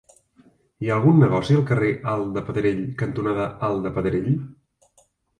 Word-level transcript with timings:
Hi 0.83 0.87
ha 0.91 0.93
algun 0.93 1.19
negoci 1.23 1.57
al 1.57 1.67
carrer 1.71 1.91
Alt 2.13 2.31
de 2.37 2.41
Pedrell 2.47 2.79
cantonada 3.01 3.45
Alt 3.69 3.83
de 3.89 3.91
Pedrell? 3.99 4.31